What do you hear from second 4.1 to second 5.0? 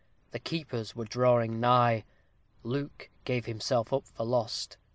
lost.